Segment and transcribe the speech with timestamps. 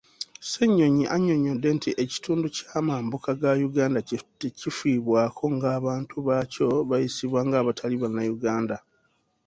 [0.43, 3.99] Ssennyonyi annyonnyodde nti ekitundu kyamambuka ga Uganda
[4.41, 8.77] tekifiibwako ng'abantu baakyo bayisibwa ng'abatali bannayuganda.